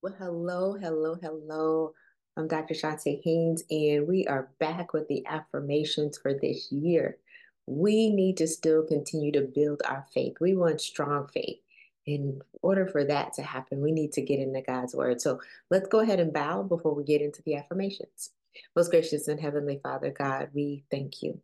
Well, 0.00 0.14
hello, 0.16 0.74
hello, 0.80 1.16
hello. 1.20 1.92
I'm 2.36 2.46
Dr. 2.46 2.74
Chonta 2.74 3.20
Haynes, 3.24 3.64
and 3.68 4.06
we 4.06 4.28
are 4.28 4.48
back 4.60 4.92
with 4.92 5.08
the 5.08 5.26
affirmations 5.26 6.18
for 6.18 6.32
this 6.34 6.70
year. 6.70 7.18
We 7.66 8.08
need 8.10 8.36
to 8.36 8.46
still 8.46 8.84
continue 8.84 9.32
to 9.32 9.40
build 9.40 9.82
our 9.84 10.06
faith. 10.14 10.34
We 10.40 10.54
want 10.54 10.80
strong 10.80 11.26
faith. 11.26 11.58
In 12.06 12.40
order 12.62 12.86
for 12.86 13.02
that 13.06 13.32
to 13.34 13.42
happen, 13.42 13.82
we 13.82 13.90
need 13.90 14.12
to 14.12 14.22
get 14.22 14.38
into 14.38 14.62
God's 14.62 14.94
word. 14.94 15.20
So 15.20 15.40
let's 15.68 15.88
go 15.88 15.98
ahead 15.98 16.20
and 16.20 16.32
bow 16.32 16.62
before 16.62 16.94
we 16.94 17.02
get 17.02 17.20
into 17.20 17.42
the 17.42 17.56
affirmations. 17.56 18.30
Most 18.76 18.92
gracious 18.92 19.26
and 19.26 19.40
heavenly 19.40 19.80
Father, 19.82 20.14
God, 20.16 20.50
we 20.54 20.84
thank 20.92 21.24
you. 21.24 21.40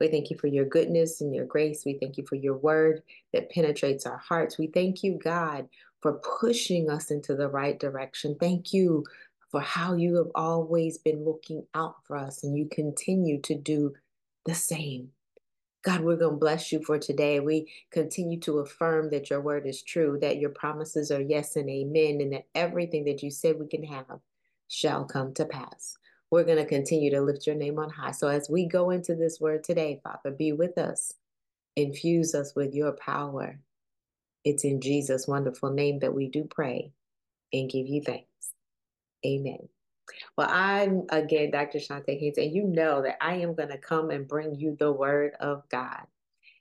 We 0.00 0.08
thank 0.08 0.30
you 0.30 0.38
for 0.38 0.46
your 0.46 0.64
goodness 0.64 1.20
and 1.20 1.34
your 1.34 1.44
grace. 1.44 1.84
We 1.84 1.98
thank 1.98 2.16
you 2.16 2.24
for 2.26 2.36
your 2.36 2.56
word 2.56 3.02
that 3.34 3.50
penetrates 3.50 4.06
our 4.06 4.16
hearts. 4.16 4.58
We 4.58 4.68
thank 4.68 5.02
you, 5.02 5.18
God, 5.22 5.68
for 6.02 6.20
pushing 6.40 6.90
us 6.90 7.10
into 7.10 7.34
the 7.34 7.48
right 7.48 7.78
direction. 7.78 8.36
Thank 8.38 8.72
you 8.72 9.04
for 9.50 9.60
how 9.60 9.94
you 9.94 10.16
have 10.16 10.30
always 10.34 10.98
been 10.98 11.24
looking 11.24 11.64
out 11.74 11.96
for 12.04 12.16
us 12.16 12.42
and 12.42 12.56
you 12.56 12.68
continue 12.70 13.40
to 13.42 13.54
do 13.54 13.94
the 14.44 14.54
same. 14.54 15.10
God, 15.84 16.00
we're 16.00 16.16
going 16.16 16.34
to 16.34 16.38
bless 16.38 16.70
you 16.70 16.82
for 16.84 16.98
today. 16.98 17.40
We 17.40 17.70
continue 17.90 18.38
to 18.40 18.60
affirm 18.60 19.10
that 19.10 19.30
your 19.30 19.40
word 19.40 19.66
is 19.66 19.82
true, 19.82 20.16
that 20.20 20.38
your 20.38 20.50
promises 20.50 21.10
are 21.10 21.20
yes 21.20 21.56
and 21.56 21.68
amen, 21.68 22.20
and 22.20 22.32
that 22.32 22.46
everything 22.54 23.04
that 23.06 23.22
you 23.22 23.30
said 23.30 23.58
we 23.58 23.66
can 23.66 23.82
have 23.84 24.20
shall 24.68 25.04
come 25.04 25.34
to 25.34 25.44
pass. 25.44 25.96
We're 26.30 26.44
going 26.44 26.58
to 26.58 26.64
continue 26.64 27.10
to 27.10 27.20
lift 27.20 27.46
your 27.46 27.56
name 27.56 27.78
on 27.78 27.90
high. 27.90 28.12
So 28.12 28.28
as 28.28 28.48
we 28.48 28.66
go 28.66 28.90
into 28.90 29.14
this 29.14 29.40
word 29.40 29.64
today, 29.64 30.00
Father, 30.02 30.30
be 30.30 30.52
with 30.52 30.78
us. 30.78 31.12
Infuse 31.76 32.34
us 32.34 32.54
with 32.54 32.74
your 32.74 32.92
power. 32.92 33.58
It's 34.44 34.64
in 34.64 34.80
Jesus' 34.80 35.28
wonderful 35.28 35.70
name 35.70 36.00
that 36.00 36.14
we 36.14 36.28
do 36.28 36.44
pray 36.44 36.92
and 37.52 37.70
give 37.70 37.86
you 37.86 38.02
thanks. 38.02 38.26
Amen. 39.24 39.68
Well, 40.36 40.48
I'm 40.50 41.04
again 41.10 41.50
Dr. 41.50 41.78
Chonta 41.78 42.18
Haynes, 42.18 42.38
and 42.38 42.52
you 42.52 42.64
know 42.64 43.02
that 43.02 43.18
I 43.20 43.36
am 43.36 43.54
going 43.54 43.68
to 43.68 43.78
come 43.78 44.10
and 44.10 44.26
bring 44.26 44.56
you 44.56 44.76
the 44.78 44.92
word 44.92 45.32
of 45.40 45.68
God. 45.68 46.02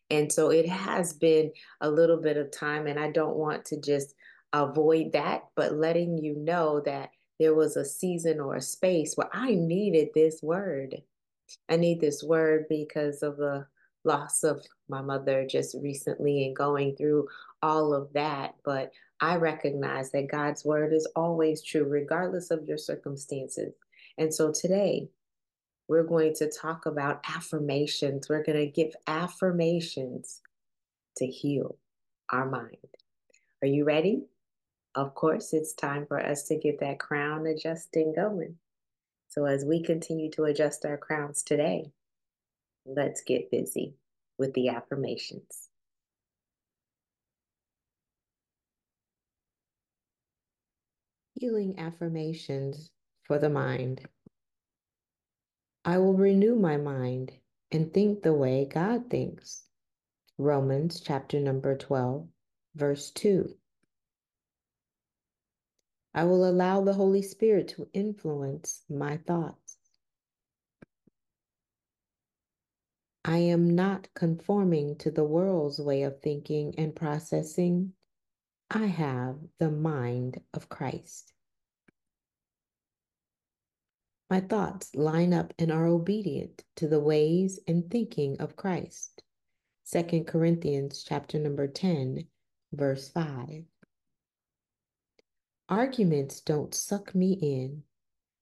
And 0.09 0.31
so 0.31 0.51
it 0.51 0.67
has 0.67 1.13
been 1.13 1.51
a 1.79 1.89
little 1.89 2.17
bit 2.17 2.37
of 2.37 2.51
time, 2.51 2.85
and 2.85 2.99
I 2.99 3.11
don't 3.11 3.37
want 3.37 3.65
to 3.65 3.79
just 3.79 4.13
avoid 4.53 5.13
that, 5.13 5.45
but 5.55 5.73
letting 5.73 6.17
you 6.17 6.35
know 6.35 6.81
that 6.81 7.11
there 7.39 7.55
was 7.55 7.77
a 7.77 7.85
season 7.85 8.39
or 8.39 8.55
a 8.55 8.61
space 8.61 9.15
where 9.15 9.29
I 9.33 9.55
needed 9.55 10.09
this 10.13 10.43
word. 10.43 11.01
I 11.69 11.77
need 11.77 12.01
this 12.01 12.21
word 12.21 12.65
because 12.69 13.23
of 13.23 13.37
the 13.37 13.65
loss 14.03 14.43
of 14.43 14.65
my 14.89 15.01
mother 15.01 15.45
just 15.47 15.75
recently 15.81 16.45
and 16.45 16.55
going 16.55 16.95
through 16.95 17.27
all 17.61 17.93
of 17.93 18.11
that. 18.13 18.55
But 18.65 18.91
I 19.19 19.35
recognize 19.35 20.11
that 20.11 20.31
God's 20.31 20.65
word 20.65 20.93
is 20.93 21.07
always 21.15 21.63
true, 21.63 21.83
regardless 21.83 22.51
of 22.51 22.65
your 22.65 22.77
circumstances. 22.77 23.73
And 24.17 24.33
so 24.33 24.51
today, 24.51 25.09
we're 25.87 26.03
going 26.03 26.33
to 26.35 26.49
talk 26.49 26.85
about 26.85 27.23
affirmations. 27.27 28.29
We're 28.29 28.43
going 28.43 28.57
to 28.57 28.67
give 28.67 28.93
affirmations 29.07 30.41
to 31.17 31.27
heal 31.27 31.77
our 32.29 32.49
mind. 32.49 32.77
Are 33.61 33.67
you 33.67 33.83
ready? 33.83 34.23
Of 34.95 35.13
course, 35.15 35.53
it's 35.53 35.73
time 35.73 36.05
for 36.05 36.19
us 36.19 36.43
to 36.43 36.57
get 36.57 36.79
that 36.79 36.99
crown 36.99 37.45
adjusting 37.45 38.13
going. 38.13 38.55
So, 39.29 39.45
as 39.45 39.63
we 39.63 39.83
continue 39.83 40.29
to 40.31 40.45
adjust 40.45 40.85
our 40.85 40.97
crowns 40.97 41.43
today, 41.43 41.91
let's 42.85 43.21
get 43.23 43.51
busy 43.51 43.95
with 44.37 44.53
the 44.53 44.69
affirmations. 44.69 45.69
Healing 51.35 51.75
affirmations 51.79 52.91
for 53.23 53.39
the 53.39 53.49
mind. 53.49 54.01
I 55.83 55.97
will 55.97 56.13
renew 56.13 56.55
my 56.55 56.77
mind 56.77 57.31
and 57.71 57.93
think 57.93 58.21
the 58.21 58.33
way 58.33 58.65
God 58.71 59.09
thinks. 59.09 59.63
Romans 60.37 61.01
chapter 61.01 61.39
number 61.39 61.75
12, 61.75 62.27
verse 62.75 63.11
2. 63.11 63.55
I 66.13 66.25
will 66.25 66.47
allow 66.47 66.81
the 66.81 66.93
Holy 66.93 67.21
Spirit 67.21 67.69
to 67.69 67.87
influence 67.93 68.83
my 68.89 69.17
thoughts. 69.17 69.77
I 73.23 73.37
am 73.37 73.75
not 73.75 74.07
conforming 74.15 74.95
to 74.97 75.11
the 75.11 75.23
world's 75.23 75.79
way 75.79 76.01
of 76.03 76.21
thinking 76.21 76.73
and 76.77 76.95
processing. 76.95 77.93
I 78.71 78.87
have 78.87 79.37
the 79.59 79.69
mind 79.69 80.41
of 80.53 80.69
Christ. 80.69 81.33
My 84.29 84.39
thoughts 84.39 84.95
line 84.95 85.33
up 85.33 85.53
and 85.59 85.71
are 85.71 85.85
obedient 85.85 86.63
to 86.77 86.87
the 86.87 86.99
ways 86.99 87.59
and 87.67 87.91
thinking 87.91 88.39
of 88.39 88.55
Christ. 88.55 89.21
Second 89.83 90.25
Corinthians 90.25 91.03
chapter 91.03 91.37
number 91.37 91.67
10, 91.67 92.25
verse 92.71 93.09
5. 93.09 93.65
Arguments 95.69 96.41
don't 96.41 96.73
suck 96.73 97.13
me 97.13 97.33
in. 97.33 97.83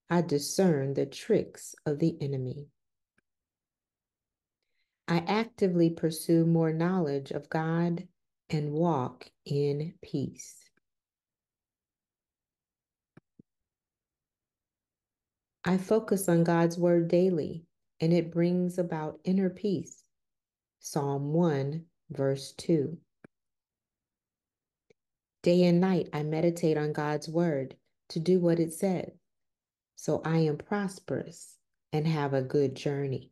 I 0.10 0.22
discern 0.22 0.94
the 0.94 1.06
tricks 1.06 1.76
of 1.86 2.00
the 2.00 2.18
enemy. 2.22 2.68
I 5.10 5.24
actively 5.26 5.90
pursue 5.90 6.46
more 6.46 6.72
knowledge 6.72 7.32
of 7.32 7.50
God 7.50 8.08
and 8.52 8.72
walk 8.72 9.32
in 9.44 9.96
peace. 10.04 10.56
I 15.66 15.78
focus 15.78 16.30
on 16.30 16.44
God's 16.44 16.78
word 16.78 17.08
daily, 17.08 17.66
and 18.00 18.14
it 18.14 18.32
brings 18.32 18.78
about 18.78 19.20
inner 19.24 19.50
peace. 19.50 20.04
Psalm 20.80 21.34
1, 21.34 21.86
verse 22.12 22.54
2. 22.54 22.96
Day 25.42 25.64
and 25.64 25.82
night, 25.82 26.10
I 26.14 26.22
meditate 26.22 26.78
on 26.78 26.94
God's 26.94 27.28
word 27.28 27.76
to 28.10 28.20
do 28.20 28.40
what 28.40 28.60
it 28.60 28.74
says, 28.74 29.10
so 29.96 30.22
I 30.24 30.38
am 30.38 30.58
prosperous 30.58 31.58
and 31.92 32.06
have 32.06 32.36
a 32.36 32.44
good 32.44 32.76
journey. 32.76 33.32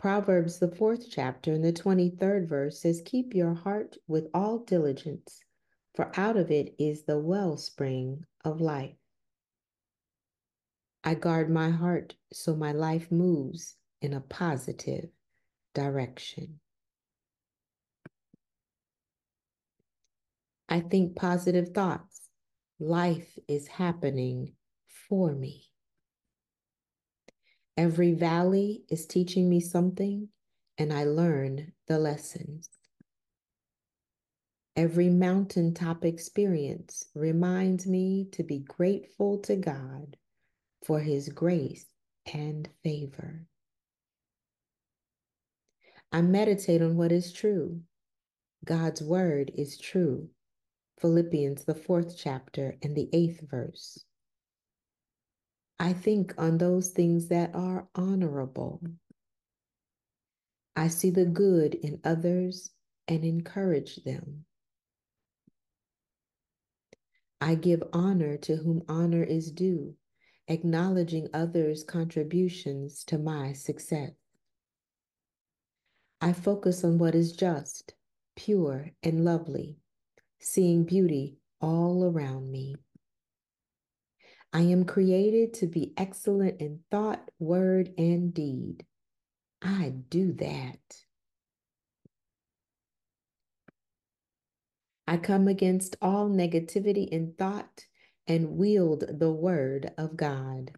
Proverbs, 0.00 0.58
the 0.58 0.74
fourth 0.74 1.10
chapter, 1.10 1.52
and 1.52 1.62
the 1.62 1.74
23rd 1.74 2.48
verse 2.48 2.80
says, 2.80 3.02
Keep 3.04 3.34
your 3.34 3.52
heart 3.52 3.98
with 4.08 4.28
all 4.32 4.60
diligence, 4.60 5.40
for 5.94 6.10
out 6.18 6.38
of 6.38 6.50
it 6.50 6.74
is 6.78 7.02
the 7.02 7.18
wellspring 7.18 8.24
of 8.42 8.62
life. 8.62 8.96
I 11.04 11.16
guard 11.16 11.50
my 11.50 11.68
heart 11.68 12.14
so 12.32 12.56
my 12.56 12.72
life 12.72 13.12
moves 13.12 13.76
in 14.00 14.14
a 14.14 14.22
positive 14.22 15.10
direction. 15.74 16.60
I 20.66 20.80
think 20.80 21.14
positive 21.14 21.74
thoughts. 21.74 22.22
Life 22.78 23.38
is 23.46 23.66
happening 23.66 24.54
for 25.08 25.34
me. 25.34 25.69
Every 27.76 28.12
valley 28.12 28.84
is 28.90 29.06
teaching 29.06 29.48
me 29.48 29.60
something, 29.60 30.28
and 30.78 30.92
I 30.92 31.04
learn 31.04 31.72
the 31.88 31.98
lessons. 31.98 32.68
Every 34.76 35.08
mountaintop 35.08 36.04
experience 36.04 37.04
reminds 37.14 37.86
me 37.86 38.28
to 38.32 38.42
be 38.42 38.60
grateful 38.60 39.38
to 39.40 39.56
God 39.56 40.16
for 40.86 41.00
His 41.00 41.28
grace 41.28 41.86
and 42.32 42.68
favor. 42.82 43.46
I 46.12 46.22
meditate 46.22 46.82
on 46.82 46.96
what 46.96 47.12
is 47.12 47.32
true. 47.32 47.80
God's 48.64 49.02
word 49.02 49.52
is 49.54 49.78
true. 49.78 50.28
Philippians, 51.00 51.64
the 51.64 51.74
fourth 51.74 52.16
chapter, 52.16 52.76
and 52.82 52.96
the 52.96 53.08
eighth 53.12 53.40
verse. 53.48 54.04
I 55.80 55.94
think 55.94 56.34
on 56.36 56.58
those 56.58 56.90
things 56.90 57.28
that 57.28 57.54
are 57.54 57.88
honorable. 57.94 58.82
I 60.76 60.88
see 60.88 61.08
the 61.08 61.24
good 61.24 61.74
in 61.74 62.00
others 62.04 62.70
and 63.08 63.24
encourage 63.24 63.96
them. 64.04 64.44
I 67.40 67.54
give 67.54 67.82
honor 67.94 68.36
to 68.36 68.56
whom 68.56 68.82
honor 68.90 69.24
is 69.24 69.50
due, 69.50 69.94
acknowledging 70.48 71.28
others' 71.32 71.82
contributions 71.82 73.02
to 73.04 73.16
my 73.16 73.54
success. 73.54 74.10
I 76.20 76.34
focus 76.34 76.84
on 76.84 76.98
what 76.98 77.14
is 77.14 77.32
just, 77.32 77.94
pure, 78.36 78.90
and 79.02 79.24
lovely 79.24 79.78
seeing 80.38 80.84
beauty 80.84 81.38
all 81.62 82.04
around 82.04 82.50
me. 82.50 82.76
I 84.52 84.62
am 84.62 84.84
created 84.84 85.54
to 85.54 85.66
be 85.66 85.92
excellent 85.96 86.60
in 86.60 86.80
thought, 86.90 87.30
word, 87.38 87.94
and 87.96 88.34
deed. 88.34 88.84
I 89.62 89.94
do 90.08 90.32
that. 90.34 91.04
I 95.06 95.16
come 95.18 95.48
against 95.48 95.96
all 96.02 96.28
negativity 96.28 97.08
in 97.08 97.34
thought 97.38 97.86
and 98.26 98.56
wield 98.56 99.04
the 99.18 99.30
word 99.30 99.92
of 99.98 100.16
God. 100.16 100.72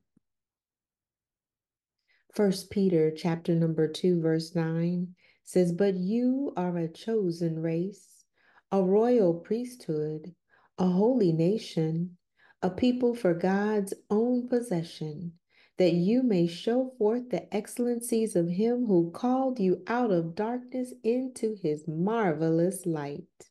First 2.34 2.70
Peter 2.70 3.10
chapter 3.10 3.54
number 3.54 3.88
2 3.88 4.20
verse 4.20 4.54
9 4.54 5.14
says, 5.44 5.72
"But 5.72 5.96
you 5.96 6.52
are 6.56 6.78
a 6.78 6.88
chosen 6.88 7.60
race, 7.60 8.24
a 8.70 8.82
royal 8.82 9.34
priesthood, 9.34 10.34
a 10.78 10.88
holy 10.88 11.32
nation, 11.32 12.16
a 12.62 12.70
people 12.70 13.14
for 13.14 13.34
God's 13.34 13.92
own 14.08 14.48
possession, 14.48 15.38
that 15.78 15.94
you 15.94 16.22
may 16.22 16.46
show 16.46 16.94
forth 16.98 17.30
the 17.30 17.52
excellencies 17.54 18.36
of 18.36 18.48
him 18.48 18.86
who 18.86 19.10
called 19.10 19.58
you 19.58 19.82
out 19.86 20.10
of 20.10 20.34
darkness 20.34 20.92
into 21.02 21.56
his 21.56 21.88
marvelous 21.88 22.86
light." 22.86 23.50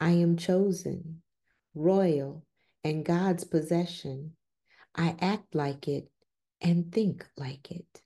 I 0.00 0.12
am 0.12 0.36
chosen, 0.36 1.22
royal, 1.74 2.46
and 2.82 3.04
God's 3.04 3.44
possession. 3.44 4.36
I 4.94 5.16
act 5.20 5.54
like 5.54 5.88
it 5.88 6.10
and 6.60 6.92
think 6.92 7.26
like 7.36 7.70
it. 7.70 8.02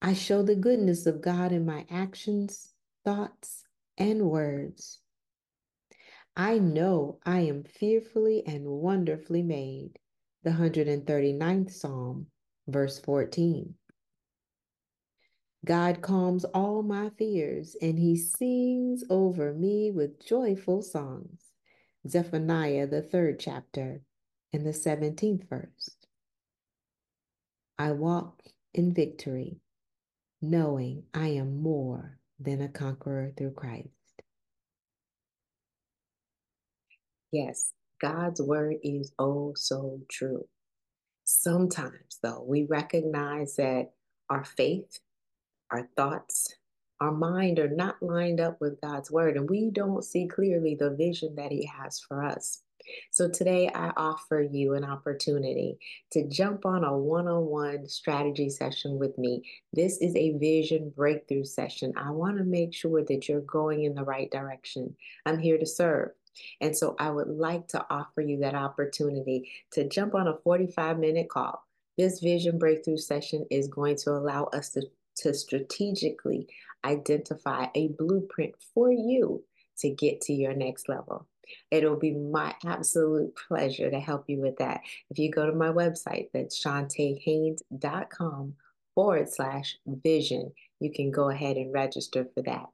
I 0.00 0.14
show 0.14 0.42
the 0.42 0.54
goodness 0.54 1.06
of 1.06 1.20
God 1.20 1.50
in 1.50 1.66
my 1.66 1.86
actions, 1.90 2.72
thoughts, 3.04 3.64
and 3.96 4.30
words. 4.30 5.00
I 6.38 6.60
know 6.60 7.18
I 7.26 7.40
am 7.40 7.64
fearfully 7.64 8.44
and 8.46 8.64
wonderfully 8.64 9.42
made. 9.42 9.98
The 10.44 10.50
139th 10.52 11.72
Psalm, 11.72 12.28
verse 12.68 13.00
14. 13.00 13.74
God 15.64 16.00
calms 16.00 16.44
all 16.44 16.84
my 16.84 17.10
fears 17.18 17.76
and 17.82 17.98
he 17.98 18.16
sings 18.16 19.02
over 19.10 19.52
me 19.52 19.90
with 19.90 20.24
joyful 20.24 20.80
songs. 20.80 21.42
Zephaniah, 22.08 22.86
the 22.86 23.02
third 23.02 23.40
chapter, 23.40 24.02
and 24.52 24.64
the 24.64 24.70
17th 24.70 25.48
verse. 25.48 25.90
I 27.80 27.92
walk 27.92 28.44
in 28.72 28.94
victory, 28.94 29.58
knowing 30.40 31.02
I 31.12 31.28
am 31.30 31.60
more 31.60 32.20
than 32.38 32.62
a 32.62 32.68
conqueror 32.68 33.32
through 33.36 33.52
Christ. 33.54 33.97
Yes, 37.32 37.72
God's 38.00 38.40
word 38.40 38.76
is 38.82 39.12
oh 39.18 39.52
so 39.54 40.00
true. 40.10 40.46
Sometimes, 41.24 42.18
though, 42.22 42.42
we 42.46 42.64
recognize 42.64 43.56
that 43.56 43.92
our 44.30 44.44
faith, 44.44 44.98
our 45.70 45.88
thoughts, 45.96 46.54
our 47.00 47.12
mind 47.12 47.58
are 47.58 47.68
not 47.68 48.02
lined 48.02 48.40
up 48.40 48.58
with 48.60 48.80
God's 48.80 49.10
word, 49.10 49.36
and 49.36 49.48
we 49.48 49.70
don't 49.70 50.04
see 50.04 50.26
clearly 50.26 50.74
the 50.74 50.90
vision 50.90 51.34
that 51.36 51.52
He 51.52 51.66
has 51.66 52.00
for 52.00 52.24
us. 52.24 52.62
So 53.10 53.28
today 53.28 53.68
I 53.74 53.92
offer 53.96 54.40
you 54.40 54.74
an 54.74 54.84
opportunity 54.84 55.78
to 56.12 56.26
jump 56.28 56.64
on 56.64 56.84
a 56.84 56.96
one 56.96 57.28
on 57.28 57.44
one 57.44 57.88
strategy 57.88 58.48
session 58.48 58.98
with 58.98 59.18
me. 59.18 59.42
This 59.74 59.98
is 60.00 60.16
a 60.16 60.38
vision 60.38 60.92
breakthrough 60.96 61.44
session. 61.44 61.92
I 61.96 62.10
want 62.10 62.38
to 62.38 62.44
make 62.44 62.74
sure 62.74 63.04
that 63.04 63.28
you're 63.28 63.42
going 63.42 63.84
in 63.84 63.94
the 63.94 64.04
right 64.04 64.30
direction. 64.30 64.96
I'm 65.26 65.38
here 65.38 65.58
to 65.58 65.66
serve. 65.66 66.10
And 66.60 66.76
so 66.76 66.96
I 66.98 67.10
would 67.10 67.28
like 67.28 67.68
to 67.68 67.84
offer 67.90 68.20
you 68.20 68.38
that 68.40 68.54
opportunity 68.54 69.50
to 69.72 69.88
jump 69.88 70.14
on 70.14 70.28
a 70.28 70.36
45 70.44 70.98
minute 70.98 71.28
call. 71.28 71.64
This 71.96 72.20
vision 72.20 72.58
breakthrough 72.58 72.98
session 72.98 73.46
is 73.50 73.68
going 73.68 73.96
to 73.96 74.10
allow 74.10 74.44
us 74.44 74.70
to, 74.70 74.82
to 75.16 75.34
strategically 75.34 76.48
identify 76.84 77.66
a 77.74 77.88
blueprint 77.88 78.54
for 78.74 78.92
you 78.92 79.42
to 79.78 79.90
get 79.90 80.20
to 80.22 80.32
your 80.32 80.54
next 80.54 80.88
level. 80.88 81.26
It'll 81.70 81.96
be 81.96 82.12
my 82.12 82.54
absolute 82.64 83.34
pleasure 83.48 83.90
to 83.90 84.00
help 84.00 84.24
you 84.28 84.40
with 84.40 84.58
that. 84.58 84.82
If 85.10 85.18
you 85.18 85.30
go 85.30 85.46
to 85.46 85.56
my 85.56 85.68
website, 85.68 86.28
that's 86.32 86.62
chontahaynes.com 86.62 88.54
forward 88.94 89.28
slash 89.32 89.76
vision, 89.86 90.52
you 90.80 90.90
can 90.92 91.10
go 91.10 91.30
ahead 91.30 91.56
and 91.56 91.72
register 91.72 92.26
for 92.34 92.42
that. 92.42 92.66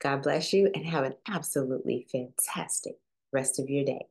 God 0.00 0.22
bless 0.22 0.52
you 0.52 0.70
and 0.74 0.86
have 0.86 1.04
an 1.04 1.14
absolutely 1.28 2.06
fantastic 2.10 2.96
rest 3.32 3.58
of 3.58 3.68
your 3.70 3.84
day. 3.84 4.06